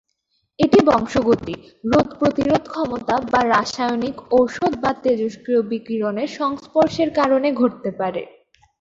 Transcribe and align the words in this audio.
এটি 0.59 0.79
বংশগতি, 0.85 1.55
রোগ 1.85 2.07
প্রতিরোধ 2.19 2.63
ক্ষমতা 2.67 3.15
বা 3.31 3.41
রাসায়নিক, 3.45 4.15
ঔষধ 4.33 4.73
বা 4.83 4.91
তেজস্ক্রিয় 5.03 5.61
বিকিরণের 5.61 6.29
সংস্পর্শের 6.39 7.09
কারণে 7.13 7.49
ঘটতে 7.51 7.89
পারে। 7.91 8.21